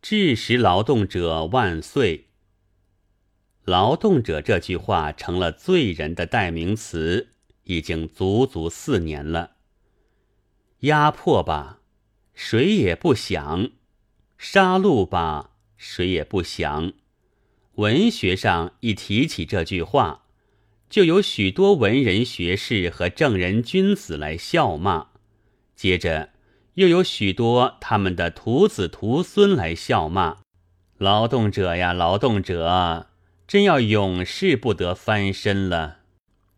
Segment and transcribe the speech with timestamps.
[0.00, 2.26] 致使劳动者万岁！
[3.64, 7.30] 劳动者这句话成了罪人的代名词，
[7.64, 9.56] 已经足足四年了。
[10.80, 11.80] 压迫吧，
[12.32, 13.72] 谁也不想；
[14.38, 16.92] 杀戮吧，谁也不想。
[17.74, 20.24] 文学上一提起这句话，
[20.88, 25.08] 就有许多文人学士和正人君子来笑骂，
[25.74, 26.30] 接着
[26.78, 30.36] 又有许多他们的徒子徒孙来笑骂
[30.96, 33.08] ：“劳动者呀，劳动者，
[33.48, 35.96] 真要永世不得翻身了。”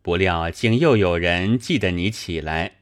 [0.02, 2.80] 不料竟又有人记得你起来。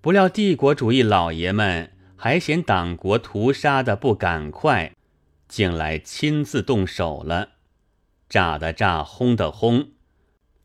[0.00, 4.92] 不料帝国主义老爷们还嫌党国屠杀的不赶快，
[5.48, 7.48] 竟来亲自动手了，
[8.28, 9.88] 炸的炸，轰的轰，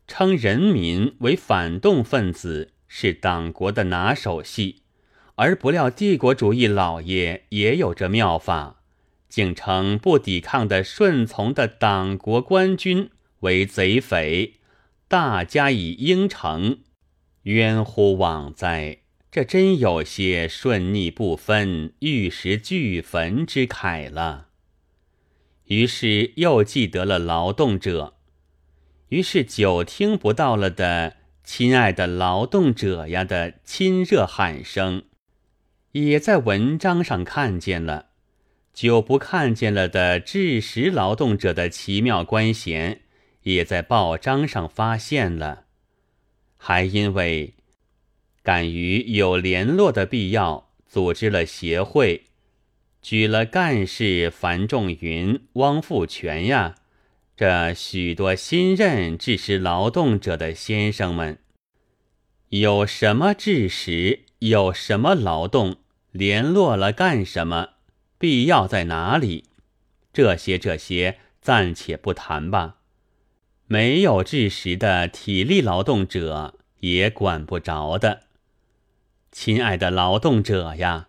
[0.06, 4.82] 称人民为反动分子是党国的拿手戏，
[5.40, 8.82] 而不料帝国主义老爷也有这妙法，
[9.26, 14.56] 竟称不抵抗的顺从的党国官军为贼匪，
[15.08, 16.80] 大加以应承，
[17.44, 18.98] 冤乎枉哉！
[19.30, 24.48] 这真有些顺逆不分、玉石俱焚之慨了。
[25.68, 28.12] 于是又记得了劳动者，
[29.08, 35.04] 于是久听不到了的“亲爱的劳动者呀”的亲热喊声，
[35.92, 38.06] 也在文章上看见了；
[38.72, 43.00] 久不看见了的致时劳动者的奇妙官衔，
[43.42, 45.64] 也在报章上发现了。
[46.56, 47.54] 还因为。
[48.42, 52.22] 敢于有联络的必要，组织了协会，
[53.02, 56.76] 举了干事樊仲云、汪富全呀，
[57.36, 61.38] 这许多新任致时劳动者的先生们，
[62.50, 65.76] 有什么致时，有什么劳动，
[66.10, 67.68] 联络了干什么，
[68.18, 69.44] 必要在哪里？
[70.12, 72.78] 这些这些暂且不谈吧。
[73.68, 78.22] 没有致时的体力劳动者，也管不着的。
[79.30, 81.06] 亲爱的劳动者呀，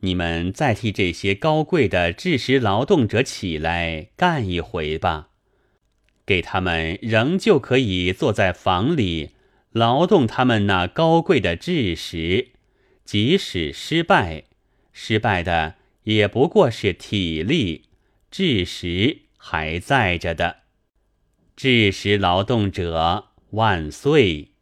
[0.00, 5.28] 你们再替这些高贵的致时劳动者起来干一回吧，
[6.26, 9.30] 给他们仍旧可以坐在房里
[9.72, 12.52] 劳动他们那高贵的智识，
[13.04, 14.44] 即使失败，
[14.92, 15.74] 失败的
[16.04, 17.84] 也不过是体力，
[18.30, 20.62] 智识还在着的。
[21.54, 24.52] 智识劳动者万岁！